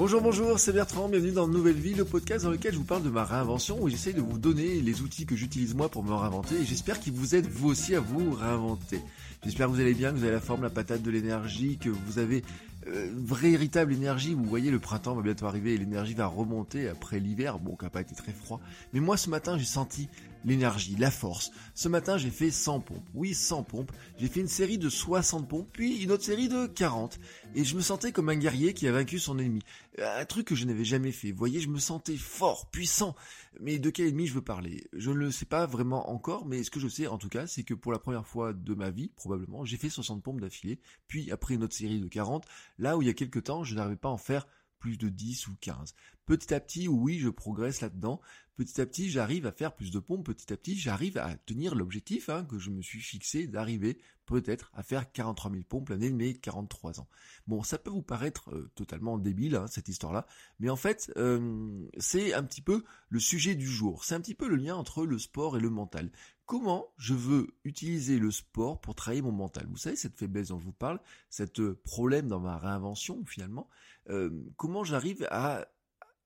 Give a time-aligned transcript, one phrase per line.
[0.00, 3.02] Bonjour, bonjour, c'est Bertrand, bienvenue dans Nouvelle Vie, le podcast dans lequel je vous parle
[3.02, 6.14] de ma réinvention, où j'essaie de vous donner les outils que j'utilise moi pour me
[6.14, 9.02] réinventer, et j'espère qu'ils vous aident vous aussi à vous réinventer.
[9.44, 11.90] J'espère que vous allez bien, que vous avez la forme, la patate de l'énergie, que
[11.90, 12.42] vous avez
[12.86, 14.32] euh, véritable énergie.
[14.32, 17.84] Vous voyez, le printemps va bientôt arriver et l'énergie va remonter après l'hiver, bon, qui
[17.84, 18.58] n'a pas été très froid.
[18.94, 20.08] Mais moi, ce matin, j'ai senti
[20.44, 21.50] l'énergie, la force.
[21.74, 23.08] Ce matin, j'ai fait 100 pompes.
[23.14, 23.92] Oui, 100 pompes.
[24.18, 27.18] J'ai fait une série de 60 pompes, puis une autre série de 40.
[27.54, 29.62] Et je me sentais comme un guerrier qui a vaincu son ennemi.
[29.98, 31.32] Un truc que je n'avais jamais fait.
[31.32, 33.14] Vous voyez, je me sentais fort, puissant.
[33.60, 34.86] Mais de quel ennemi je veux parler?
[34.92, 37.46] Je ne le sais pas vraiment encore, mais ce que je sais en tout cas,
[37.46, 40.80] c'est que pour la première fois de ma vie, probablement, j'ai fait 60 pompes d'affilée,
[41.08, 42.44] puis après une autre série de 40,
[42.78, 44.46] là où il y a quelques temps, je n'arrivais pas à en faire
[44.78, 45.94] plus de 10 ou 15.
[46.26, 48.20] Petit à petit, oui, je progresse là-dedans.
[48.60, 50.26] Petit à petit, j'arrive à faire plus de pompes.
[50.26, 54.70] Petit à petit, j'arrive à tenir l'objectif hein, que je me suis fixé d'arriver peut-être
[54.74, 57.08] à faire 43 000 pompes l'année de mes 43 ans.
[57.46, 60.26] Bon, ça peut vous paraître euh, totalement débile, hein, cette histoire-là,
[60.58, 64.04] mais en fait, euh, c'est un petit peu le sujet du jour.
[64.04, 66.10] C'est un petit peu le lien entre le sport et le mental.
[66.44, 69.68] Comment je veux utiliser le sport pour travailler mon mental?
[69.70, 71.00] Vous savez, cette faiblesse dont je vous parle,
[71.30, 73.70] cette problème dans ma réinvention finalement,
[74.10, 75.66] euh, comment j'arrive à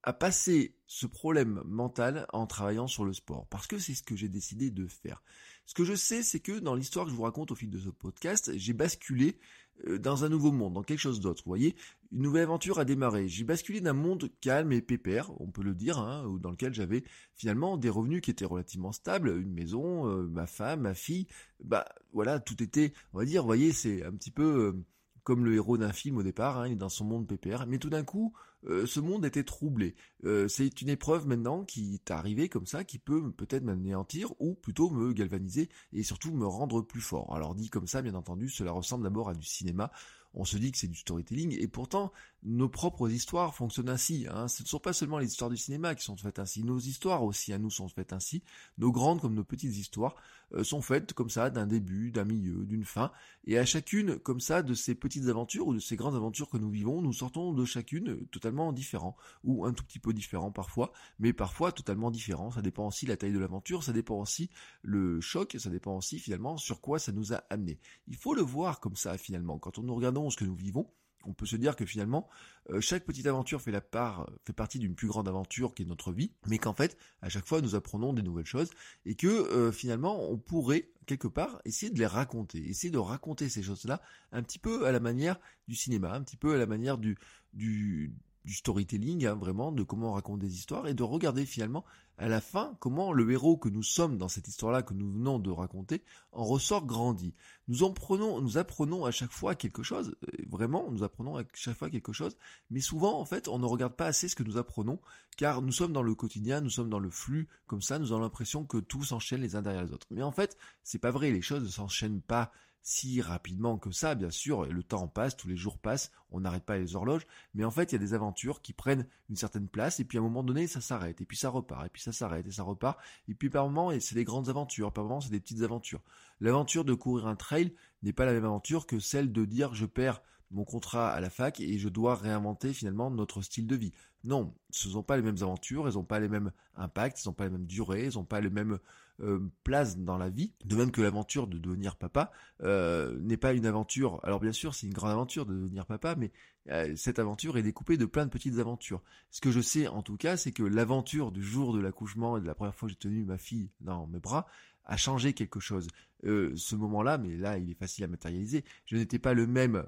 [0.04, 3.46] à passer ce problème mental en travaillant sur le sport.
[3.48, 5.22] Parce que c'est ce que j'ai décidé de faire.
[5.64, 7.78] Ce que je sais, c'est que dans l'histoire que je vous raconte au fil de
[7.78, 9.38] ce podcast, j'ai basculé
[9.86, 11.42] euh, dans un nouveau monde, dans quelque chose d'autre.
[11.46, 11.74] Vous voyez,
[12.12, 13.28] une nouvelle aventure a démarré.
[13.28, 17.02] J'ai basculé d'un monde calme et pépère, on peut le dire, hein, dans lequel j'avais
[17.34, 21.26] finalement des revenus qui étaient relativement stables, une maison, euh, ma femme, ma fille.
[21.64, 24.84] Bah voilà, tout était, on va dire, vous voyez, c'est un petit peu
[25.24, 27.78] comme le héros d'un film au départ, hein, il est dans son monde pépère, mais
[27.78, 28.34] tout d'un coup,
[28.66, 29.94] euh, ce monde était troublé.
[30.24, 34.54] Euh, c'est une épreuve maintenant qui est arrivée comme ça, qui peut peut-être m'anéantir ou
[34.54, 37.34] plutôt me galvaniser et surtout me rendre plus fort.
[37.34, 39.90] Alors dit comme ça, bien entendu, cela ressemble d'abord à du cinéma
[40.34, 42.12] on se dit que c'est du storytelling, et pourtant,
[42.44, 44.26] nos propres histoires fonctionnent ainsi.
[44.30, 44.48] Hein.
[44.48, 47.24] Ce ne sont pas seulement les histoires du cinéma qui sont faites ainsi, nos histoires
[47.24, 48.42] aussi à nous sont faites ainsi.
[48.78, 50.14] Nos grandes comme nos petites histoires
[50.52, 53.10] euh, sont faites comme ça, d'un début, d'un milieu, d'une fin,
[53.46, 56.58] et à chacune, comme ça, de ces petites aventures ou de ces grandes aventures que
[56.58, 60.92] nous vivons, nous sortons de chacune totalement différents, ou un tout petit peu différents parfois,
[61.18, 62.50] mais parfois totalement différents.
[62.50, 64.50] Ça dépend aussi la taille de l'aventure, ça dépend aussi
[64.82, 67.78] le choc, ça dépend aussi finalement sur quoi ça nous a amené.
[68.06, 69.58] Il faut le voir comme ça finalement.
[69.58, 70.88] Quand nous regardons ce que nous vivons,
[71.26, 72.28] on peut se dire que finalement,
[72.70, 75.86] euh, chaque petite aventure fait la part, fait partie d'une plus grande aventure qui est
[75.86, 78.70] notre vie, mais qu'en fait, à chaque fois, nous apprenons des nouvelles choses
[79.04, 83.48] et que euh, finalement, on pourrait quelque part essayer de les raconter, essayer de raconter
[83.48, 84.00] ces choses-là
[84.32, 87.16] un petit peu à la manière du cinéma, un petit peu à la manière du,
[87.52, 91.84] du, du storytelling, hein, vraiment, de comment on raconte des histoires, et de regarder finalement
[92.18, 95.38] à la fin comment le héros que nous sommes dans cette histoire-là que nous venons
[95.38, 97.34] de raconter en ressort grandi.
[97.66, 101.44] Nous en prenons, nous apprenons à chaque fois quelque chose, euh, vraiment, nous apprenons à
[101.54, 102.36] chaque fois quelque chose,
[102.70, 105.00] mais souvent en fait on ne regarde pas assez ce que nous apprenons,
[105.36, 108.22] car nous sommes dans le quotidien, nous sommes dans le flux, comme ça, nous avons
[108.22, 110.06] l'impression que tout s'enchaîne les uns derrière les autres.
[110.10, 112.52] Mais en fait, c'est pas vrai, les choses ne s'enchaînent pas
[112.86, 116.64] si rapidement que ça, bien sûr, le temps passe, tous les jours passent, on n'arrête
[116.64, 119.68] pas les horloges, mais en fait, il y a des aventures qui prennent une certaine
[119.68, 122.02] place, et puis à un moment donné, ça s'arrête, et puis ça repart, et puis
[122.02, 125.22] ça s'arrête, et ça repart, et puis par moment, c'est des grandes aventures, par moment,
[125.22, 126.02] c'est des petites aventures.
[126.40, 129.86] L'aventure de courir un trail n'est pas la même aventure que celle de dire je
[129.86, 130.20] perds
[130.54, 133.92] mon contrat à la fac et je dois réinventer finalement notre style de vie.
[134.22, 137.28] Non, ce ne sont pas les mêmes aventures, elles n'ont pas les mêmes impacts, elles
[137.28, 138.78] n'ont pas les mêmes durées, elles n'ont pas les mêmes
[139.20, 142.32] euh, place dans la vie, de même que l'aventure de devenir papa
[142.62, 144.18] euh, n'est pas une aventure.
[144.22, 146.32] Alors bien sûr, c'est une grande aventure de devenir papa, mais
[146.70, 149.02] euh, cette aventure est découpée de plein de petites aventures.
[149.30, 152.40] Ce que je sais en tout cas, c'est que l'aventure du jour de l'accouchement et
[152.40, 154.46] de la première fois que j'ai tenu ma fille dans mes bras
[154.86, 155.88] a changé quelque chose.
[156.22, 159.84] ce moment-là, mais là il est facile à matérialiser, je n'étais pas le même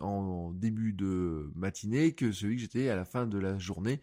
[0.00, 4.00] en, début de matinée que celui que j'étais à la fin de la journée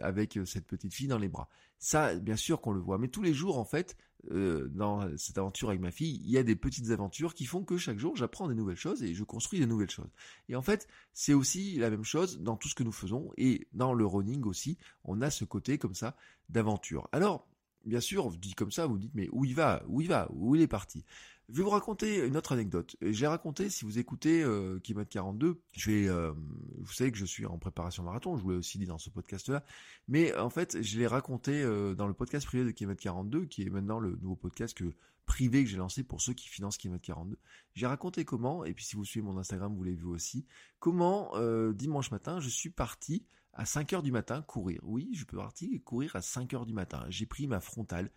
[0.00, 1.48] avec cette petite fille dans les bras.
[1.78, 2.98] Ça, bien sûr qu'on le voit.
[2.98, 3.96] Mais tous les jours, en fait,
[4.30, 7.62] euh, dans cette aventure avec ma fille, il y a des petites aventures qui font
[7.62, 10.10] que chaque jour, j'apprends des nouvelles choses et je construis des nouvelles choses.
[10.48, 13.68] Et en fait, c'est aussi la même chose dans tout ce que nous faisons et
[13.72, 16.16] dans le running aussi, on a ce côté comme ça
[16.48, 17.08] d'aventure.
[17.12, 17.46] Alors,
[17.86, 19.82] bien sûr, dit comme ça, vous dites, mais où il va?
[19.88, 20.28] Où il va?
[20.32, 21.04] Où il est parti?
[21.48, 22.96] Je vais vous raconter une autre anecdote.
[23.00, 26.32] J'ai raconté, si vous écoutez euh, Kilomètre 42, je vais, euh,
[26.78, 29.10] vous savez que je suis en préparation marathon, je vous l'ai aussi dit dans ce
[29.10, 29.64] podcast-là,
[30.08, 33.62] mais en fait, je l'ai raconté euh, dans le podcast privé de Kilomètre 42, qui
[33.62, 34.76] est maintenant le nouveau podcast
[35.26, 37.38] privé que j'ai lancé pour ceux qui financent Kilomètre 42.
[37.74, 40.46] J'ai raconté comment, et puis si vous suivez mon Instagram, vous l'avez vu aussi,
[40.80, 43.24] comment euh, dimanche matin, je suis parti
[43.56, 44.80] à 5 heures du matin courir.
[44.84, 47.04] Oui, je peux partir courir à 5 heures du matin.
[47.08, 48.10] J'ai pris ma frontale,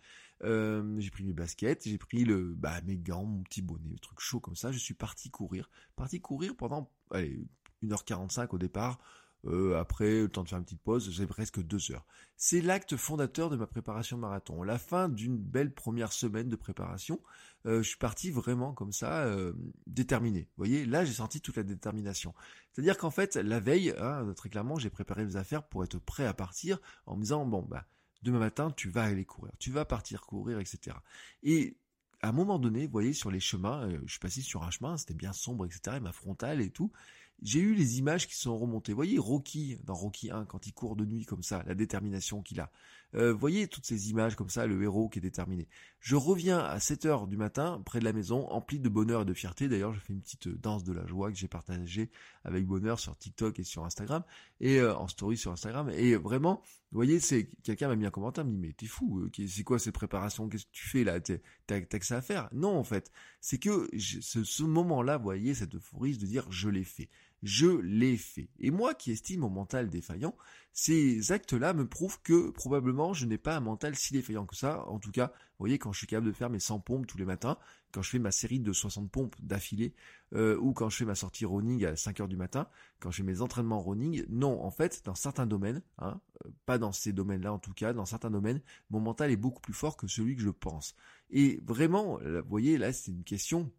[0.44, 3.98] euh, j'ai pris mes baskets, j'ai pris le, bah, mes gants, mon petit bonnet, le
[3.98, 4.70] truc chaud comme ça.
[4.70, 5.70] Je suis parti courir.
[5.96, 7.40] Parti courir pendant, allez,
[7.82, 8.98] 1h45 au départ.
[9.46, 12.04] Euh, après, le temps de faire une petite pause, j'ai presque deux heures.
[12.36, 14.62] C'est l'acte fondateur de ma préparation marathon.
[14.62, 17.20] La fin d'une belle première semaine de préparation,
[17.66, 19.52] euh, je suis parti vraiment comme ça, euh,
[19.86, 20.40] déterminé.
[20.40, 22.34] Vous voyez, là j'ai senti toute la détermination.
[22.72, 26.26] C'est-à-dire qu'en fait, la veille, hein, très clairement, j'ai préparé mes affaires pour être prêt
[26.26, 27.86] à partir en me disant, bon, bah,
[28.22, 30.96] demain matin, tu vas aller courir, tu vas partir courir, etc.
[31.42, 31.76] Et
[32.22, 34.98] à un moment donné, vous voyez, sur les chemins, je suis passé sur un chemin,
[34.98, 36.92] c'était bien sombre, etc., et ma frontale et tout,
[37.42, 38.92] j'ai eu les images qui sont remontées.
[38.92, 42.42] Vous voyez Rocky, dans Rocky 1, quand il court de nuit comme ça, la détermination
[42.42, 42.70] qu'il a.
[43.16, 45.66] Euh, voyez toutes ces images comme ça, le héros qui est déterminé.
[45.98, 49.24] Je reviens à 7 heures du matin, près de la maison, empli de bonheur et
[49.24, 49.68] de fierté.
[49.68, 52.10] D'ailleurs, je fais une petite danse de la joie que j'ai partagée
[52.44, 54.22] avec bonheur sur TikTok et sur Instagram,
[54.60, 55.90] et euh, en story sur Instagram.
[55.90, 56.62] Et vraiment,
[56.92, 59.64] vous voyez, c'est quelqu'un m'a mis un commentaire, me dit mais t'es fou, euh, c'est
[59.64, 61.18] quoi cette préparation Qu'est-ce que tu fais là?
[61.20, 62.48] T'as que ça à faire?
[62.52, 63.10] Non, en fait,
[63.40, 67.08] c'est que ce, ce moment-là, vous voyez, cette euphorie de dire je l'ai fait
[67.42, 68.48] je l'ai fait.
[68.58, 70.34] Et moi qui estime mon mental défaillant,
[70.72, 74.86] ces actes-là me prouvent que probablement je n'ai pas un mental si défaillant que ça.
[74.88, 77.18] En tout cas, vous voyez, quand je suis capable de faire mes 100 pompes tous
[77.18, 77.58] les matins,
[77.92, 79.94] quand je fais ma série de 60 pompes d'affilée,
[80.34, 82.68] euh, ou quand je fais ma sortie running à 5 heures du matin,
[83.00, 86.78] quand je fais mes entraînements running, non, en fait, dans certains domaines, hein, euh, pas
[86.78, 88.60] dans ces domaines-là en tout cas, dans certains domaines,
[88.90, 90.94] mon mental est beaucoup plus fort que celui que je pense.
[91.30, 93.70] Et vraiment, vous voyez, là, c'est une question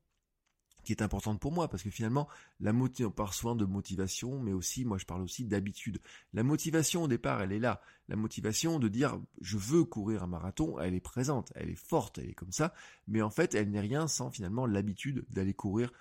[0.84, 2.28] qui est importante pour moi parce que finalement
[2.60, 6.00] la on parle souvent de motivation mais aussi moi je parle aussi d'habitude.
[6.34, 7.82] La motivation au départ elle est là.
[8.10, 12.18] La motivation de dire je veux courir un marathon elle est présente elle est forte
[12.18, 12.74] elle est comme ça
[13.08, 15.92] mais en fait elle n'est rien sans finalement l'habitude d'aller courir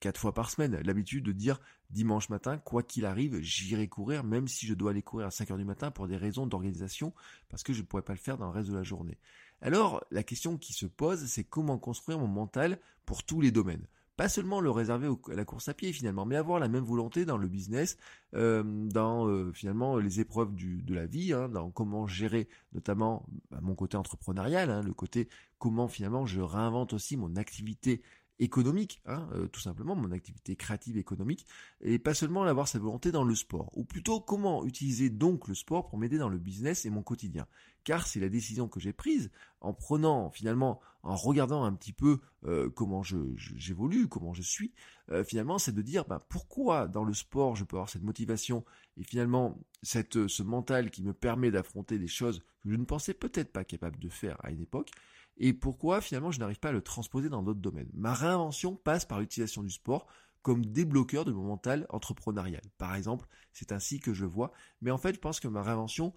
[0.00, 0.80] quatre fois par semaine.
[0.84, 5.02] L'habitude de dire dimanche matin quoi qu'il arrive j'irai courir même si je dois aller
[5.02, 7.12] courir à 5 heures du matin pour des raisons d'organisation
[7.48, 9.18] parce que je ne pourrais pas le faire dans le reste de la journée.
[9.60, 13.86] Alors la question qui se pose c'est comment construire mon mental pour tous les domaines
[14.16, 17.24] pas seulement le réserver à la course à pied finalement, mais avoir la même volonté
[17.24, 17.96] dans le business,
[18.34, 23.58] euh, dans euh, finalement les épreuves de la vie, hein, dans comment gérer notamment bah,
[23.62, 25.28] mon côté entrepreneurial, hein, le côté
[25.58, 28.02] comment finalement je réinvente aussi mon activité
[28.38, 31.46] économique, hein, euh, tout simplement, mon activité créative économique,
[31.80, 35.54] et pas seulement avoir sa volonté dans le sport, ou plutôt comment utiliser donc le
[35.54, 37.46] sport pour m'aider dans le business et mon quotidien.
[37.84, 42.20] Car c'est la décision que j'ai prise en prenant finalement, en regardant un petit peu
[42.44, 44.72] euh, comment j'évolue, comment je suis,
[45.10, 48.64] euh, finalement, c'est de dire bah, pourquoi dans le sport je peux avoir cette motivation
[48.96, 53.14] et finalement cette, ce mental qui me permet d'affronter des choses que je ne pensais
[53.14, 54.90] peut-être pas capable de faire à une époque,
[55.36, 57.90] et pourquoi finalement je n'arrive pas à le transposer dans d'autres domaines.
[57.94, 60.06] Ma réinvention passe par l'utilisation du sport
[60.42, 62.60] comme débloqueur de mon mental entrepreneurial.
[62.76, 64.52] Par exemple, c'est ainsi que je vois.
[64.82, 66.12] Mais en fait, je pense que ma réinvention,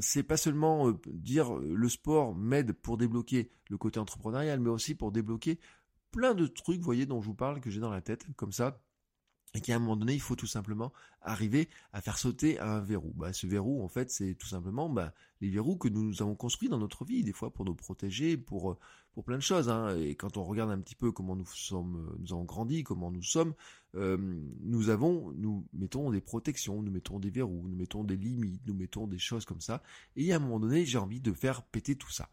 [0.00, 5.12] c'est pas seulement dire le sport m'aide pour débloquer le côté entrepreneurial, mais aussi pour
[5.12, 5.58] débloquer
[6.10, 8.80] plein de trucs, voyez, dont je vous parle, que j'ai dans la tête, comme ça,
[9.54, 10.92] et qu'à un moment donné, il faut tout simplement
[11.22, 13.12] arriver à faire sauter un verrou.
[13.16, 16.68] Bah, ce verrou, en fait, c'est tout simplement bah, les verrous que nous avons construits
[16.68, 18.78] dans notre vie, des fois pour nous protéger, pour
[19.18, 19.68] pour plein de choses.
[19.68, 19.96] Hein.
[19.96, 23.24] Et quand on regarde un petit peu comment nous sommes, nous avons grandi, comment nous
[23.24, 23.52] sommes,
[23.96, 24.16] euh,
[24.60, 28.74] nous avons, nous mettons des protections, nous mettons des verrous, nous mettons des limites, nous
[28.74, 29.82] mettons des choses comme ça.
[30.14, 32.30] Et à un moment donné, j'ai envie de faire péter tout ça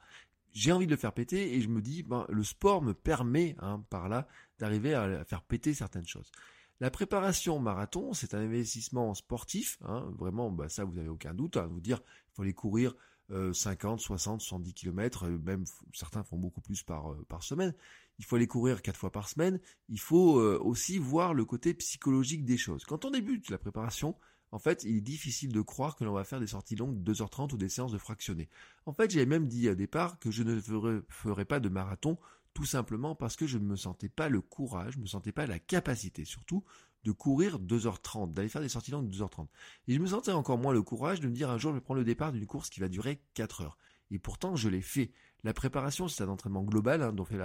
[0.53, 3.57] j'ai envie de le faire péter et je me dis, ben, le sport me permet
[3.59, 4.25] hein, par là
[4.57, 6.31] d'arriver à faire péter certaines choses.
[6.79, 11.57] La préparation marathon, c'est un investissement sportif, hein, vraiment, bah ça vous avez aucun doute,
[11.57, 12.95] hein, vous dire, il faut aller courir
[13.29, 17.73] 50, 60, 70 km, même certains font beaucoup plus par, euh, par semaine.
[18.19, 19.59] Il faut aller courir quatre fois par semaine.
[19.89, 22.85] Il faut euh, aussi voir le côté psychologique des choses.
[22.85, 24.15] Quand on débute la préparation,
[24.51, 27.13] en fait, il est difficile de croire que l'on va faire des sorties longues de
[27.13, 28.49] 2h30 ou des séances de fractionnés.
[28.85, 32.17] En fait, j'avais même dit au départ que je ne ferais, ferais pas de marathon
[32.55, 35.33] tout simplement parce que je ne me sentais pas le courage, je ne me sentais
[35.33, 36.63] pas la capacité surtout
[37.05, 39.47] de courir 2h30, d'aller faire des sorties longues de 2h30.
[39.87, 41.81] Et je me sentais encore moins le courage de me dire un jour je vais
[41.81, 43.77] prendre le départ d'une course qui va durer 4 heures.
[44.11, 45.11] Et pourtant je l'ai fait.
[45.43, 47.39] La préparation c'est un entraînement global hein, dont fait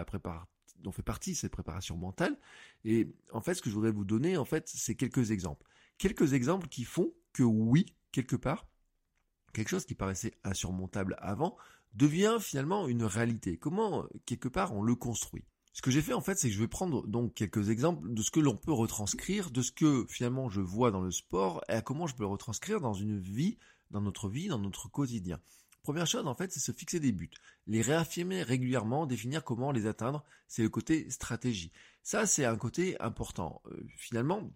[0.78, 2.38] dont fait partie cette préparation mentale.
[2.84, 5.66] Et en fait ce que je voudrais vous donner en fait c'est quelques exemples.
[5.98, 8.66] Quelques exemples qui font que oui, quelque part,
[9.52, 11.56] quelque chose qui paraissait insurmontable avant
[11.92, 13.58] devient finalement une réalité.
[13.58, 15.44] Comment, quelque part, on le construit?
[15.72, 18.22] Ce que j'ai fait en fait, c'est que je vais prendre donc quelques exemples de
[18.22, 21.72] ce que l'on peut retranscrire, de ce que finalement je vois dans le sport et
[21.72, 23.58] à comment je peux le retranscrire dans une vie,
[23.90, 25.40] dans notre vie, dans notre quotidien.
[25.82, 27.30] Première chose en fait, c'est se fixer des buts,
[27.66, 31.72] les réaffirmer régulièrement, définir comment les atteindre, c'est le côté stratégie.
[32.02, 33.62] Ça c'est un côté important.
[33.66, 34.50] Euh, finalement,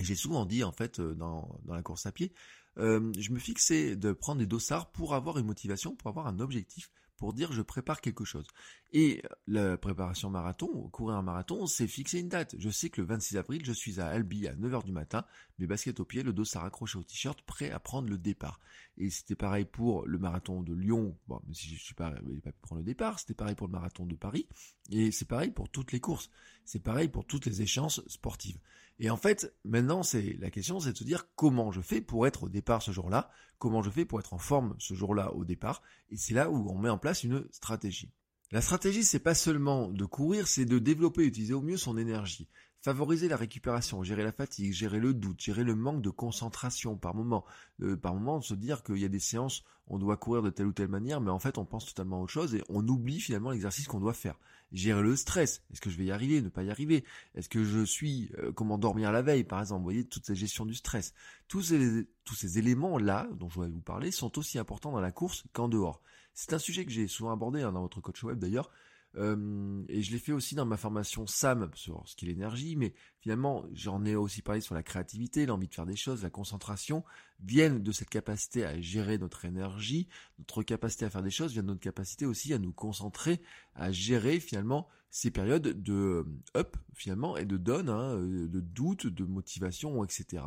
[0.00, 2.34] j'ai souvent dit en fait euh, dans, la course à pied,
[2.78, 6.40] euh, je me fixais de prendre des dossards pour avoir une motivation, pour avoir un
[6.40, 8.46] objectif, pour dire je prépare quelque chose.
[8.92, 12.54] Et la préparation marathon, courir un marathon, c'est fixer une date.
[12.58, 15.24] Je sais que le 26 avril, je suis à Albi à 9h du matin,
[15.58, 18.60] mes baskets au pied, le dossard accroché au t-shirt, prêt à prendre le départ.
[18.96, 22.52] Et c'était pareil pour le marathon de Lyon, bon, même si je suis pas, pas
[22.52, 24.46] pu prendre le départ, c'était pareil pour le marathon de Paris,
[24.90, 26.30] et c'est pareil pour toutes les courses.
[26.64, 28.58] C'est pareil pour toutes les échéances sportives.
[28.98, 32.26] Et en fait, maintenant, c'est la question, c'est de se dire comment je fais pour
[32.26, 35.44] être au départ ce jour-là, comment je fais pour être en forme ce jour-là au
[35.44, 38.12] départ, et c'est là où on met en place une stratégie.
[38.52, 41.98] La stratégie, c'est pas seulement de courir, c'est de développer et utiliser au mieux son
[41.98, 42.48] énergie.
[42.86, 47.16] Favoriser la récupération, gérer la fatigue, gérer le doute, gérer le manque de concentration par
[47.16, 47.44] moment.
[47.82, 50.66] Euh, par moment, se dire qu'il y a des séances, on doit courir de telle
[50.66, 53.18] ou telle manière, mais en fait, on pense totalement à autre chose et on oublie
[53.18, 54.38] finalement l'exercice qu'on doit faire.
[54.70, 55.64] Gérer le stress.
[55.72, 57.02] Est-ce que je vais y arriver, ne pas y arriver?
[57.34, 59.80] Est-ce que je suis euh, comment dormir la veille, par exemple?
[59.80, 61.12] Vous voyez, toute cette gestion du stress.
[61.48, 65.66] Tous ces, éléments-là, dont je vais vous parler, sont aussi importants dans la course qu'en
[65.66, 66.00] dehors.
[66.34, 68.70] C'est un sujet que j'ai souvent abordé hein, dans votre coach web d'ailleurs.
[69.16, 73.64] Et je l'ai fait aussi dans ma formation SAM sur ce qu'est l'énergie, mais finalement
[73.72, 77.02] j'en ai aussi parlé sur la créativité, l'envie de faire des choses, la concentration,
[77.40, 80.08] viennent de cette capacité à gérer notre énergie,
[80.38, 83.40] notre capacité à faire des choses vient de notre capacité aussi à nous concentrer,
[83.74, 89.24] à gérer finalement ces périodes de up finalement et de down, hein, de doute, de
[89.24, 90.44] motivation, etc.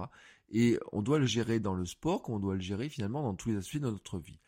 [0.52, 3.34] Et on doit le gérer dans le sport, comme on doit le gérer finalement dans
[3.34, 4.40] tous les aspects de notre vie.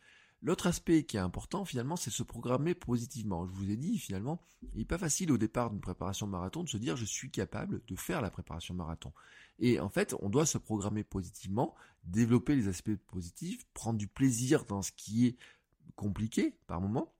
[0.42, 3.46] L'autre aspect qui est important finalement, c'est se programmer positivement.
[3.46, 4.40] Je vous ai dit finalement,
[4.74, 7.80] il n'est pas facile au départ d'une préparation marathon de se dire je suis capable
[7.86, 9.12] de faire la préparation marathon.
[9.60, 14.64] Et en fait, on doit se programmer positivement, développer les aspects positifs, prendre du plaisir
[14.64, 15.36] dans ce qui est
[15.94, 17.12] compliqué par moment,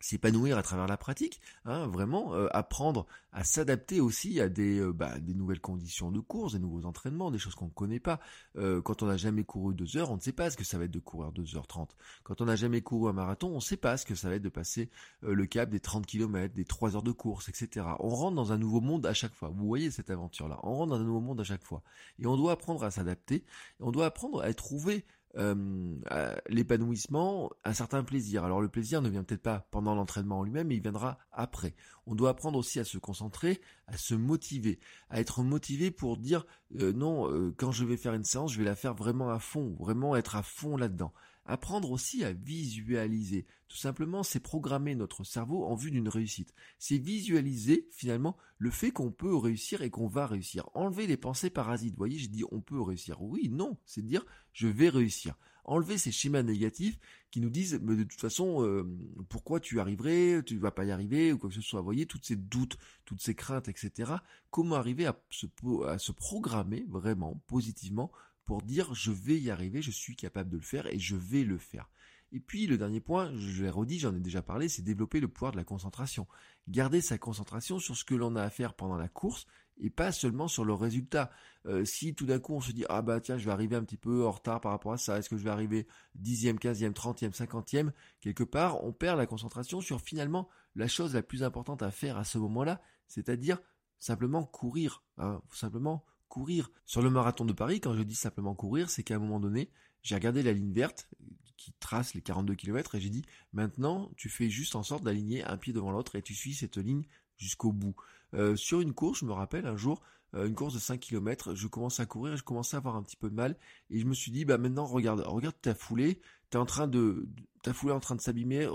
[0.00, 4.92] s'épanouir à travers la pratique, hein, vraiment euh, apprendre à s'adapter aussi à des, euh,
[4.92, 8.20] bah, des nouvelles conditions de course, des nouveaux entraînements, des choses qu'on ne connaît pas.
[8.56, 10.78] Euh, quand on n'a jamais couru deux heures, on ne sait pas ce que ça
[10.78, 11.90] va être de courir 2h30.
[12.22, 14.36] Quand on n'a jamais couru un marathon, on ne sait pas ce que ça va
[14.36, 14.88] être de passer
[15.22, 17.86] le cap des 30 km, des 3 heures de course, etc.
[17.98, 19.50] On rentre dans un nouveau monde à chaque fois.
[19.50, 20.60] Vous voyez cette aventure-là.
[20.62, 21.82] On rentre dans un nouveau monde à chaque fois.
[22.18, 23.44] Et on doit apprendre à s'adapter.
[23.80, 25.04] On doit apprendre à trouver
[25.36, 28.44] euh, l'épanouissement, un certain plaisir.
[28.44, 31.74] Alors le plaisir ne vient peut-être pas pendant l'entraînement en lui-même, mais il viendra après.
[32.06, 34.80] On doit apprendre aussi à se concentrer, à se motiver,
[35.10, 36.46] à être motivé pour dire
[36.80, 39.38] euh, non, euh, quand je vais faire une séance, je vais la faire vraiment à
[39.38, 41.12] fond, vraiment être à fond là-dedans.
[41.50, 43.46] Apprendre aussi à visualiser.
[43.68, 46.52] Tout simplement, c'est programmer notre cerveau en vue d'une réussite.
[46.78, 50.68] C'est visualiser finalement le fait qu'on peut réussir et qu'on va réussir.
[50.74, 51.92] Enlever les pensées parasites.
[51.92, 53.22] Vous voyez, j'ai dit on peut réussir.
[53.22, 55.36] Oui, non, c'est dire je vais réussir.
[55.64, 56.98] Enlever ces schémas négatifs
[57.30, 58.84] qui nous disent mais de toute façon euh,
[59.30, 61.80] pourquoi tu arriverais, tu vas pas y arriver ou quoi que ce soit.
[61.80, 62.76] Vous voyez, toutes ces doutes,
[63.06, 64.12] toutes ces craintes, etc.
[64.50, 68.12] Comment arriver à se programmer vraiment positivement
[68.48, 71.44] pour dire je vais y arriver, je suis capable de le faire et je vais
[71.44, 71.90] le faire.
[72.32, 75.28] Et puis le dernier point, je l'ai redit, j'en ai déjà parlé, c'est développer le
[75.28, 76.26] pouvoir de la concentration.
[76.66, 80.12] Garder sa concentration sur ce que l'on a à faire pendant la course et pas
[80.12, 81.30] seulement sur le résultat.
[81.66, 83.84] Euh, si tout d'un coup on se dit ah bah tiens je vais arriver un
[83.84, 86.94] petit peu en retard par rapport à ça, est-ce que je vais arriver dixième, quinzième,
[86.94, 91.82] trentième, cinquantième, quelque part on perd la concentration sur finalement la chose la plus importante
[91.82, 93.60] à faire à ce moment-là, c'est-à-dire
[93.98, 96.70] simplement courir, hein, simplement courir.
[96.86, 99.70] Sur le marathon de Paris, quand je dis simplement courir, c'est qu'à un moment donné,
[100.02, 101.08] j'ai regardé la ligne verte
[101.56, 105.44] qui trace les 42 km et j'ai dit maintenant tu fais juste en sorte d'aligner
[105.44, 107.04] un pied devant l'autre et tu suis cette ligne
[107.36, 107.96] jusqu'au bout.
[108.34, 110.00] Euh, sur une course, je me rappelle un jour,
[110.34, 112.96] euh, une course de 5 km, je commençais à courir et je commençais à avoir
[112.96, 113.56] un petit peu de mal
[113.90, 116.20] et je me suis dit bah maintenant regarde, regarde ta foulée,
[116.50, 117.28] t'es en train de
[117.62, 118.68] ta foulée en train de s'abîmer,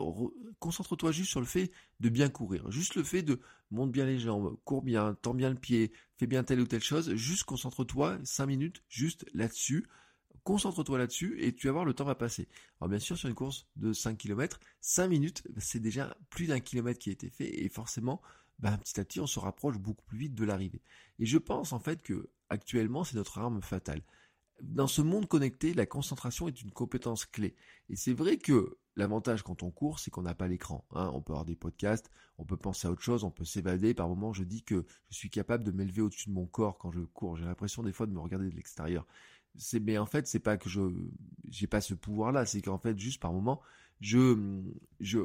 [0.59, 3.39] concentre-toi juste sur le fait de bien courir, juste le fait de
[3.71, 5.91] monte bien les jambes, cours bien, tends bien le pied,
[6.27, 9.87] bien telle ou telle chose, juste concentre-toi 5 minutes juste là-dessus.
[10.43, 12.49] Concentre-toi là-dessus et tu vas voir le temps va passer.
[12.79, 16.59] Alors bien sûr sur une course de 5 km, 5 minutes, c'est déjà plus d'un
[16.59, 18.21] kilomètre qui a été fait et forcément
[18.59, 20.81] bah, petit à petit on se rapproche beaucoup plus vite de l'arrivée.
[21.19, 24.01] Et je pense en fait que actuellement c'est notre arme fatale
[24.63, 27.55] dans ce monde connecté, la concentration est une compétence clé.
[27.89, 30.85] Et c'est vrai que l'avantage quand on court, c'est qu'on n'a pas l'écran.
[30.91, 31.11] Hein.
[31.13, 33.93] On peut avoir des podcasts, on peut penser à autre chose, on peut s'évader.
[33.93, 36.91] Par moments, je dis que je suis capable de m'élever au-dessus de mon corps quand
[36.91, 37.35] je cours.
[37.35, 39.05] J'ai l'impression des fois de me regarder de l'extérieur.
[39.81, 40.81] Mais en fait, c'est pas que je,
[41.49, 42.45] j'ai pas ce pouvoir-là.
[42.45, 43.61] C'est qu'en fait, juste par moment,
[44.01, 44.37] je,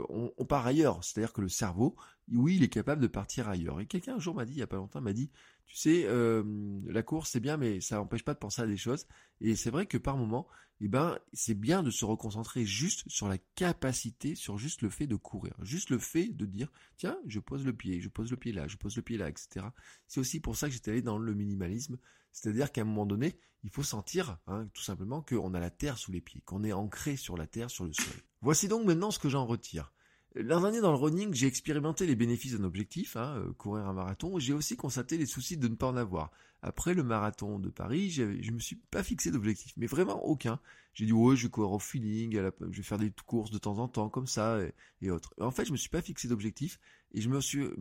[0.08, 1.02] on, part ailleurs.
[1.02, 1.96] C'est-à-dire que le cerveau
[2.32, 3.80] oui, il est capable de partir ailleurs.
[3.80, 5.30] Et quelqu'un un jour m'a dit, il y a pas longtemps, m'a dit,
[5.66, 6.42] tu sais, euh,
[6.86, 9.06] la course c'est bien, mais ça n'empêche pas de penser à des choses.
[9.40, 10.46] Et c'est vrai que par moment,
[10.80, 15.06] eh ben, c'est bien de se reconcentrer juste sur la capacité, sur juste le fait
[15.06, 18.36] de courir, juste le fait de dire, tiens, je pose le pied, je pose le
[18.36, 19.66] pied là, je pose le pied là, etc.
[20.06, 21.98] C'est aussi pour ça que j'étais allé dans le minimalisme,
[22.32, 25.98] c'est-à-dire qu'à un moment donné, il faut sentir, hein, tout simplement, qu'on a la terre
[25.98, 28.14] sous les pieds, qu'on est ancré sur la terre, sur le sol.
[28.40, 29.92] Voici donc maintenant ce que j'en retire.
[30.34, 33.94] L'an dernier dans le running, j'ai expérimenté les bénéfices d'un objectif, hein, euh, courir un
[33.94, 34.38] marathon.
[34.38, 36.30] J'ai aussi constaté les soucis de ne pas en avoir.
[36.60, 40.58] Après le marathon de Paris, je me suis pas fixé d'objectif, mais vraiment aucun.
[40.92, 43.78] J'ai dit ouais, je vais courir au feeling, je vais faire des courses de temps
[43.78, 44.58] en temps comme ça
[45.00, 45.32] et, autres.
[45.40, 46.80] en fait, je me suis pas fixé d'objectif
[47.14, 47.40] et je me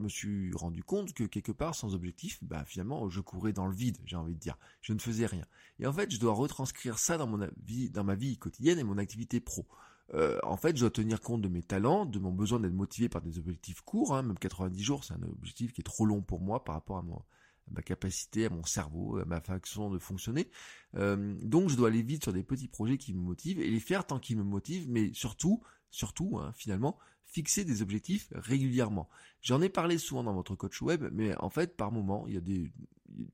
[0.09, 3.97] suis rendu compte que quelque part sans objectif, bah finalement, je courais dans le vide,
[4.05, 4.59] j'ai envie de dire.
[4.81, 5.47] Je ne faisais rien.
[5.79, 7.49] Et en fait, je dois retranscrire ça dans mon
[7.91, 9.65] dans ma vie quotidienne et mon activité pro.
[10.13, 13.09] Euh, en fait, je dois tenir compte de mes talents, de mon besoin d'être motivé
[13.09, 16.21] par des objectifs courts, hein, même 90 jours, c'est un objectif qui est trop long
[16.21, 17.03] pour moi par rapport à,
[17.69, 20.49] ma capacité, à mon cerveau, à ma façon de fonctionner.
[20.95, 23.79] Euh, donc, je dois aller vite sur des petits projets qui me motivent et les
[23.79, 29.09] faire tant qu'ils me motivent, mais surtout, surtout, hein, finalement, fixer des objectifs régulièrement.
[29.41, 32.37] J'en ai parlé souvent dans votre coach web, mais en fait, par moment, il y
[32.37, 32.71] a des,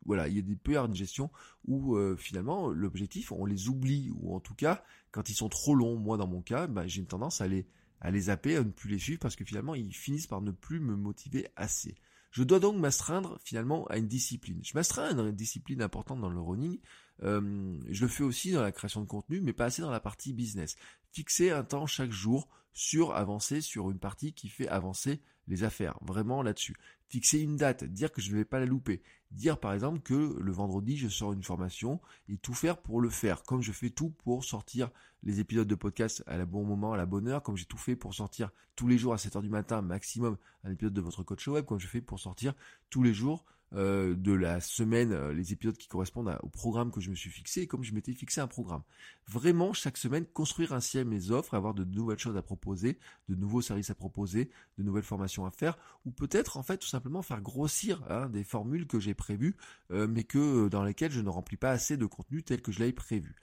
[0.06, 1.30] voilà, il y a des peurs de gestion
[1.66, 5.76] où euh, finalement l'objectif, on les oublie ou en tout cas, quand ils sont trop
[5.76, 7.68] longs, moi dans mon cas, bah, j'ai une tendance à les
[8.00, 10.52] à les zapper, à ne plus les suivre parce que finalement ils finissent par ne
[10.52, 11.96] plus me motiver assez.
[12.32, 14.60] Je dois donc m'astreindre finalement à une discipline.
[14.64, 16.80] Je m'astreins à une discipline importante dans le running.
[17.22, 20.00] Euh, je le fais aussi dans la création de contenu, mais pas assez dans la
[20.00, 20.76] partie business.
[21.12, 25.98] Fixer un temps chaque jour sur avancer sur une partie qui fait avancer les affaires,
[26.02, 26.76] vraiment là-dessus.
[27.10, 29.02] Fixer une date, dire que je ne vais pas la louper,
[29.32, 33.10] dire par exemple que le vendredi je sors une formation et tout faire pour le
[33.10, 34.90] faire, comme je fais tout pour sortir
[35.22, 37.78] les épisodes de podcast à la bon moment, à la bonne heure, comme j'ai tout
[37.78, 41.24] fait pour sortir tous les jours à 7h du matin maximum un épisode de votre
[41.24, 42.54] coach web, comme je fais pour sortir
[42.90, 47.02] tous les jours euh, de la semaine, euh, les épisodes qui correspondent au programme que
[47.02, 48.84] je me suis fixé, et comme je m'étais fixé un programme.
[49.28, 53.36] Vraiment, chaque semaine, construire ainsi à mes offres, avoir de nouvelles choses à proposer, de
[53.36, 57.22] nouveaux services à proposer, de nouvelles formations à faire, ou peut-être en fait tout simplement
[57.22, 59.56] faire grossir hein, des formules que j'ai prévues,
[59.92, 62.80] euh, mais que dans lesquelles je ne remplis pas assez de contenu tel que je
[62.80, 63.36] l'avais prévu.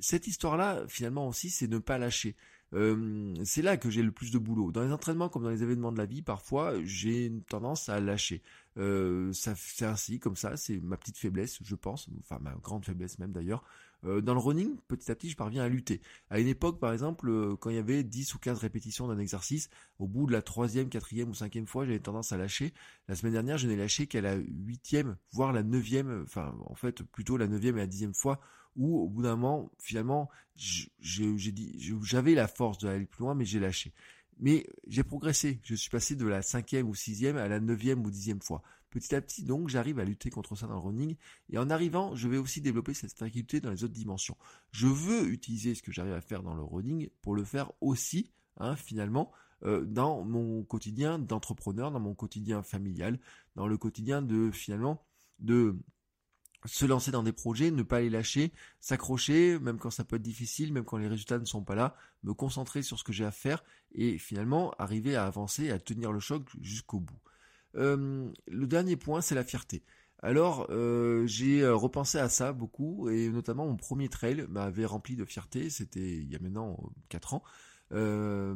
[0.00, 2.36] Cette histoire-là, finalement aussi, c'est ne pas lâcher.
[2.72, 4.72] C'est là que j'ai le plus de boulot.
[4.72, 8.00] Dans les entraînements comme dans les événements de la vie, parfois, j'ai une tendance à
[8.00, 8.42] lâcher.
[8.76, 13.18] Ça, c'est ainsi, comme ça, c'est ma petite faiblesse, je pense, enfin ma grande faiblesse
[13.18, 13.62] même d'ailleurs.
[14.02, 16.00] Dans le running, petit à petit, je parviens à lutter.
[16.28, 19.70] À une époque, par exemple, quand il y avait 10 ou 15 répétitions d'un exercice,
[20.00, 22.74] au bout de la troisième, quatrième ou cinquième fois, j'avais tendance à lâcher.
[23.06, 27.04] La semaine dernière, je n'ai lâché qu'à la huitième, voire la neuvième, enfin, en fait,
[27.04, 28.40] plutôt la neuvième et la dixième fois,
[28.76, 33.60] où, au bout d'un moment, finalement, j'avais la force de aller plus loin, mais j'ai
[33.60, 33.92] lâché.
[34.38, 35.60] Mais j'ai progressé.
[35.64, 38.62] Je suis passé de la cinquième ou sixième à la neuvième ou dixième fois.
[38.90, 41.16] Petit à petit, donc, j'arrive à lutter contre ça dans le running.
[41.48, 44.36] Et en arrivant, je vais aussi développer cette faculté dans les autres dimensions.
[44.70, 48.32] Je veux utiliser ce que j'arrive à faire dans le running pour le faire aussi,
[48.58, 49.32] hein, finalement,
[49.64, 53.18] euh, dans mon quotidien d'entrepreneur, dans mon quotidien familial,
[53.54, 55.06] dans le quotidien de, finalement,
[55.38, 55.78] de
[56.64, 60.22] se lancer dans des projets, ne pas les lâcher, s'accrocher, même quand ça peut être
[60.22, 63.24] difficile, même quand les résultats ne sont pas là, me concentrer sur ce que j'ai
[63.24, 67.18] à faire et finalement arriver à avancer, à tenir le choc jusqu'au bout.
[67.74, 69.82] Le dernier point, c'est la fierté.
[70.22, 75.16] Alors, euh, j'ai euh, repensé à ça beaucoup, et notamment mon premier trail m'avait rempli
[75.16, 77.42] de fierté, c'était il y a maintenant 4 ans,
[77.92, 78.54] euh,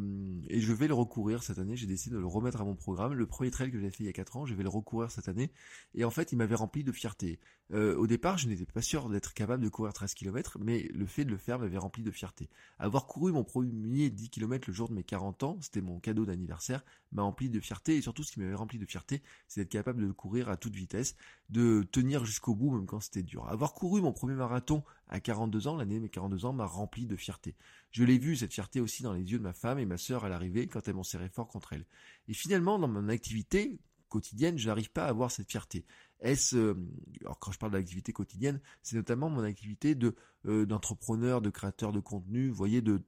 [0.49, 3.13] et je vais le recourir cette année, j'ai décidé de le remettre à mon programme.
[3.13, 5.11] Le premier trail que j'ai fait il y a 4 ans, je vais le recourir
[5.11, 5.51] cette année.
[5.95, 7.39] Et en fait, il m'avait rempli de fierté.
[7.73, 11.05] Euh, au départ, je n'étais pas sûr d'être capable de courir 13 km, mais le
[11.07, 12.49] fait de le faire m'avait rempli de fierté.
[12.79, 16.25] Avoir couru mon premier 10 km le jour de mes 40 ans, c'était mon cadeau
[16.25, 17.97] d'anniversaire, m'a rempli de fierté.
[17.97, 20.77] Et surtout, ce qui m'avait rempli de fierté, c'est d'être capable de courir à toute
[20.77, 21.17] vitesse,
[21.51, 23.49] de tenir jusqu'au bout, même quand c'était dur.
[23.49, 27.07] Avoir couru mon premier marathon à 42 ans, l'année de mes 42 ans, m'a rempli
[27.07, 27.57] de fierté.
[27.91, 30.25] Je l'ai vu, cette fierté aussi, dans les yeux de ma femme et ma sœur
[30.25, 31.85] à l'arrivée, quand elles m'ont serré fort contre elle.
[32.29, 33.79] Et finalement, dans mon activité
[34.17, 35.85] quotidienne, je n'arrive pas à avoir cette fierté.
[36.21, 36.75] Est-ce, euh,
[37.21, 40.15] alors quand je parle d'activité quotidienne, c'est notamment mon activité de
[40.47, 43.03] euh, d'entrepreneur, de créateur de contenu, vous voyez, de,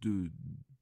[0.00, 0.30] de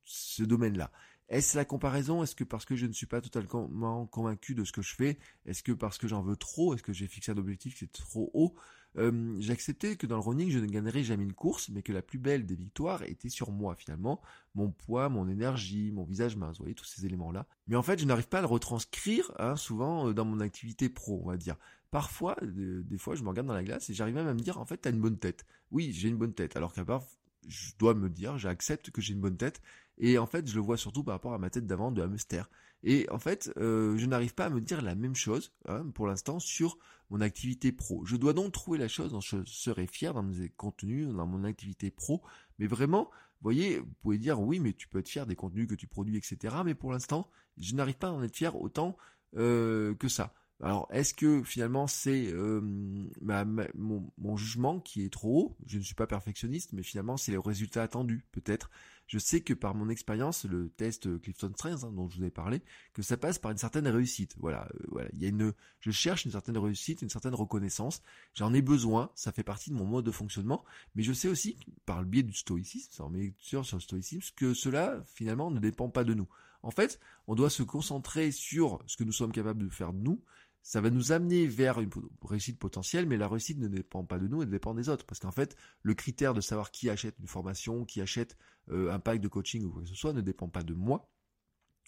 [0.05, 0.93] ce domaine-là.
[1.29, 2.23] Est-ce la comparaison?
[2.23, 5.19] Est-ce que parce que je ne suis pas totalement convaincu de ce que je fais
[5.47, 7.93] Est-ce que parce que j'en veux trop Est-ce que j'ai fixé un objectif qui est
[7.93, 8.55] trop haut?
[8.99, 11.93] Euh, J'ai accepté que dans le running, je ne gagnerais jamais une course, mais que
[11.93, 14.21] la plus belle des victoires était sur moi finalement.
[14.55, 17.47] Mon poids, mon énergie, mon visage mince, vous voyez, tous ces éléments-là.
[17.69, 20.89] Mais en fait, je n'arrive pas à le retranscrire hein, souvent euh, dans mon activité
[20.89, 21.57] pro, on va dire.
[21.91, 24.59] Parfois, des fois, je me regarde dans la glace et j'arrive même à me dire,
[24.59, 25.45] en fait, t'as une bonne tête.
[25.73, 26.55] Oui, j'ai une bonne tête.
[26.55, 27.03] Alors qu'à part,
[27.49, 29.61] je dois me dire, j'accepte que j'ai une bonne tête
[30.01, 32.51] Et en fait, je le vois surtout par rapport à ma tête d'avant de hamster.
[32.83, 36.07] Et en fait, euh, je n'arrive pas à me dire la même chose hein, pour
[36.07, 36.79] l'instant sur
[37.11, 38.05] mon activité pro.
[38.07, 41.45] Je dois donc trouver la chose dont je serai fier dans mes contenus, dans mon
[41.45, 42.23] activité pro.
[42.59, 43.11] Mais vraiment,
[43.41, 45.87] vous voyez, vous pouvez dire oui, mais tu peux être fier des contenus que tu
[45.87, 46.57] produis, etc.
[46.65, 48.97] Mais pour l'instant, je n'arrive pas à en être fier autant
[49.37, 50.33] euh, que ça.
[50.63, 55.57] Alors, est-ce que finalement c'est euh, mon, jugement qui est trop haut?
[55.67, 58.71] Je ne suis pas perfectionniste, mais finalement c'est le résultat attendu, peut-être.
[59.07, 62.31] Je sais que par mon expérience, le test Clifton Strengths hein, dont je vous ai
[62.31, 64.37] parlé, que ça passe par une certaine réussite.
[64.39, 65.09] Voilà, euh, voilà.
[65.15, 68.03] Il y a une, je cherche une certaine réussite, une certaine reconnaissance.
[68.35, 70.63] J'en ai besoin, ça fait partie de mon mode de fonctionnement.
[70.95, 74.35] Mais je sais aussi, par le biais du stoïcisme, sur mes lectures sur le stoïcisme,
[74.37, 76.29] que cela finalement ne dépend pas de nous.
[76.63, 79.99] En fait, on doit se concentrer sur ce que nous sommes capables de faire de
[79.99, 80.23] nous
[80.63, 81.91] ça va nous amener vers une
[82.23, 85.07] réussite potentielle, mais la réussite ne dépend pas de nous, elle dépend des autres.
[85.07, 88.37] Parce qu'en fait, le critère de savoir qui achète une formation, qui achète
[88.71, 91.09] euh, un pack de coaching ou quoi que ce soit, ne dépend pas de moi,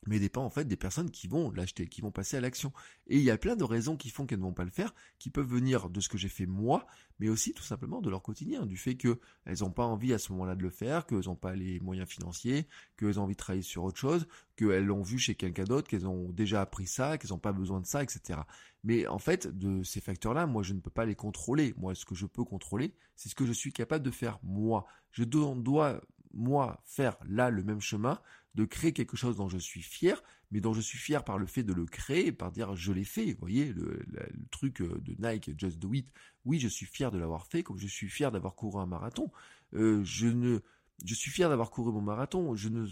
[0.06, 2.72] mais dépend en fait des personnes qui vont l'acheter, qui vont passer à l'action.
[3.06, 4.94] Et il y a plein de raisons qui font qu'elles ne vont pas le faire,
[5.18, 6.86] qui peuvent venir de ce que j'ai fait moi,
[7.20, 9.16] mais aussi tout simplement de leur quotidien, du fait qu'elles
[9.60, 12.66] n'ont pas envie à ce moment-là de le faire, qu'elles n'ont pas les moyens financiers,
[12.96, 16.06] qu'elles ont envie de travailler sur autre chose, qu'elles l'ont vu chez quelqu'un d'autre, qu'elles
[16.06, 18.40] ont déjà appris ça, qu'elles n'ont pas besoin de ça, etc.
[18.84, 21.74] Mais en fait, de ces facteurs-là, moi je ne peux pas les contrôler.
[21.76, 24.86] Moi, ce que je peux contrôler, c'est ce que je suis capable de faire moi.
[25.12, 25.54] Je dois
[26.34, 28.18] moi faire là le même chemin
[28.54, 31.46] de créer quelque chose dont je suis fier, mais dont je suis fier par le
[31.46, 33.32] fait de le créer, par dire je l'ai fait.
[33.32, 34.04] Vous voyez, le,
[34.50, 36.08] truc euh, de Nike, Just Do It.
[36.44, 39.30] Oui, je suis fier de l'avoir fait, comme je suis fier d'avoir couru un marathon.
[39.74, 40.58] Euh, je ne,
[41.04, 42.54] je suis fier d'avoir couru mon marathon.
[42.54, 42.86] Je ne,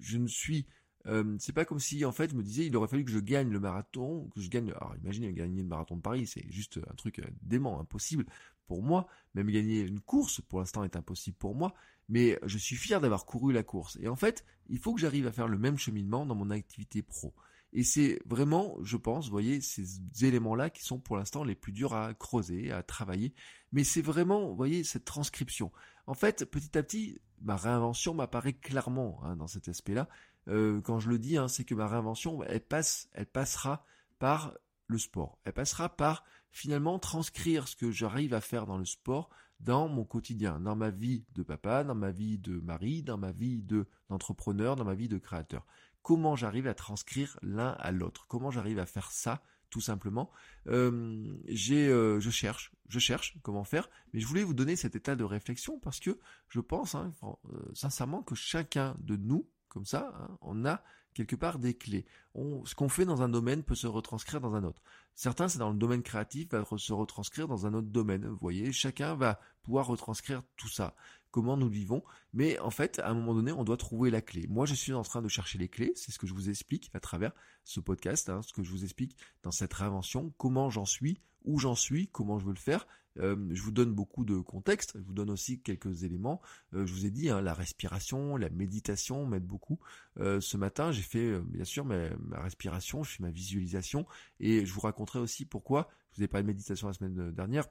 [0.00, 0.66] je ne suis
[1.06, 3.20] euh, c'est pas comme si en fait je me disais il aurait fallu que je
[3.20, 4.70] gagne le marathon, que je gagne.
[4.72, 8.26] Alors imaginez gagner le marathon de Paris, c'est juste un truc dément, impossible
[8.66, 9.06] pour moi.
[9.34, 11.74] Même gagner une course pour l'instant est impossible pour moi
[12.08, 13.98] mais je suis fier d'avoir couru la course.
[14.00, 17.02] Et en fait, il faut que j'arrive à faire le même cheminement dans mon activité
[17.02, 17.34] pro.
[17.72, 21.94] Et c'est vraiment, je pense, voyez, ces éléments-là qui sont pour l'instant les plus durs
[21.94, 23.34] à creuser, à travailler.
[23.72, 25.72] Mais c'est vraiment, vous voyez, cette transcription.
[26.06, 30.08] En fait, petit à petit, ma réinvention m'apparaît clairement hein, dans cet aspect-là.
[30.48, 33.84] Euh, quand je le dis, hein, c'est que ma réinvention, elle passe, elle passera
[34.20, 34.54] par
[34.86, 35.38] le sport.
[35.44, 36.24] Elle passera par
[36.56, 39.28] finalement transcrire ce que j'arrive à faire dans le sport
[39.60, 43.30] dans mon quotidien, dans ma vie de papa, dans ma vie de mari, dans ma
[43.30, 43.62] vie
[44.08, 45.66] d'entrepreneur, dans ma vie de créateur.
[46.00, 48.26] Comment j'arrive à transcrire l'un à l'autre?
[48.28, 50.30] Comment j'arrive à faire ça tout simplement?
[50.68, 51.36] Euh,
[51.70, 55.24] euh, je cherche, je cherche comment faire, mais je voulais vous donner cet état de
[55.24, 60.38] réflexion parce que je pense hein, euh, sincèrement que chacun de nous, comme ça, hein,
[60.40, 60.82] on a
[61.16, 62.04] quelque part des clés.
[62.34, 64.82] ce qu'on fait dans un domaine peut se retranscrire dans un autre.
[65.14, 68.26] Certains, c'est dans le domaine créatif, va se retranscrire dans un autre domaine.
[68.26, 70.94] Vous voyez, chacun va pouvoir retranscrire tout ça,
[71.30, 72.04] comment nous vivons.
[72.34, 74.46] Mais en fait, à un moment donné, on doit trouver la clé.
[74.46, 75.92] Moi, je suis en train de chercher les clés.
[75.96, 77.32] C'est ce que je vous explique à travers
[77.64, 81.58] ce podcast, hein, ce que je vous explique dans cette réinvention, comment j'en suis, où
[81.58, 82.86] j'en suis, comment je veux le faire.
[83.18, 86.40] Euh, je vous donne beaucoup de contexte, je vous donne aussi quelques éléments.
[86.74, 89.78] Euh, je vous ai dit, hein, la respiration, la méditation m'aide beaucoup.
[90.18, 92.08] Euh, ce matin, j'ai fait bien sûr ma,
[92.40, 94.06] respiration, je fais ma visualisation
[94.40, 97.66] et je vous raconterai aussi pourquoi, je vous ai parlé de méditation la semaine dernière,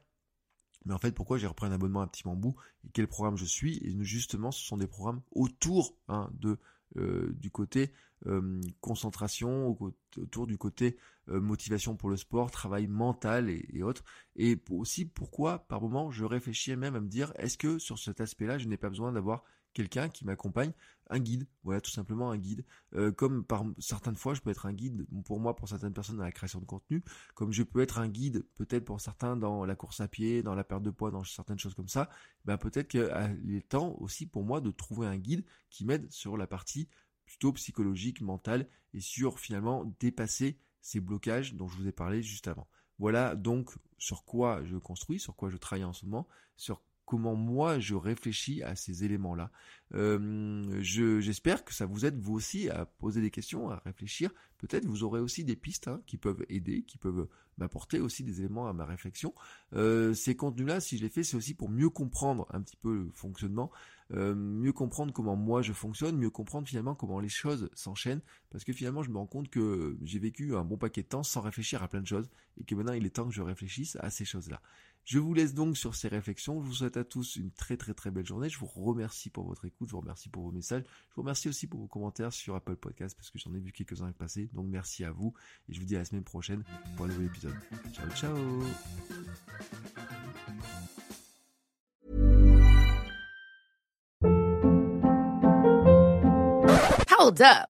[0.85, 2.55] mais en fait pourquoi j'ai repris un abonnement à Petit Bambou
[2.85, 3.77] et quel programme je suis.
[3.83, 6.57] Et justement, ce sont des programmes autour hein, de
[6.97, 7.91] euh, du côté
[8.27, 9.77] euh, concentration,
[10.17, 10.97] autour du côté
[11.29, 14.03] euh, motivation pour le sport, travail mental et, autres.
[14.35, 18.21] Et aussi pourquoi par moment je réfléchis même à me dire est-ce que sur cet
[18.21, 19.43] aspect-là je n'ai pas besoin d'avoir
[19.75, 20.71] quelqu'un qui m'accompagne,
[21.09, 22.65] un guide, voilà tout simplement un guide.
[22.95, 26.17] Euh, comme par certaines fois, je peux être un guide pour moi, pour certaines personnes
[26.17, 27.03] dans la création de contenu,
[27.35, 30.55] comme je peux être un guide peut-être pour certains dans la course à pied, dans
[30.55, 32.09] la perte de poids, dans certaines choses comme ça.
[32.45, 36.37] Ben peut-être qu'il est temps aussi pour moi de trouver un guide qui m'aide sur
[36.37, 36.89] la partie
[37.25, 42.47] plutôt psychologique, mentale et sur finalement dépasser ces blocages dont je vous ai parlé juste
[42.47, 42.67] avant.
[42.97, 47.35] Voilà donc sur quoi je construis, sur quoi je travaille en ce moment, sur comment
[47.35, 49.51] moi je réfléchis à ces éléments-là.
[49.93, 54.31] Euh, j'espère que ça vous aide vous aussi à poser des questions, à réfléchir.
[54.57, 58.39] Peut-être vous aurez aussi des pistes hein, qui peuvent aider, qui peuvent m'apporter aussi des
[58.39, 59.33] éléments à ma réflexion.
[59.73, 63.03] Euh, ces contenus-là, si je les fais, c'est aussi pour mieux comprendre un petit peu
[63.03, 63.71] le fonctionnement,
[64.13, 68.63] euh, mieux comprendre comment moi je fonctionne, mieux comprendre finalement comment les choses s'enchaînent, parce
[68.63, 71.41] que finalement je me rends compte que j'ai vécu un bon paquet de temps sans
[71.41, 74.09] réfléchir à plein de choses, et que maintenant il est temps que je réfléchisse à
[74.09, 74.61] ces choses-là.
[75.05, 76.61] Je vous laisse donc sur ces réflexions.
[76.61, 78.49] Je vous souhaite à tous une très très très belle journée.
[78.49, 80.83] Je vous remercie pour votre écoute, je vous remercie pour vos messages.
[81.09, 83.71] Je vous remercie aussi pour vos commentaires sur Apple Podcast parce que j'en ai vu
[83.71, 84.49] quelques-uns passer.
[84.53, 85.33] Donc merci à vous
[85.69, 86.63] et je vous dis à la semaine prochaine
[86.95, 87.55] pour un nouvel épisode.
[87.93, 88.35] Ciao ciao.